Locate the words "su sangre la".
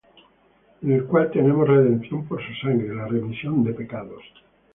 2.43-3.05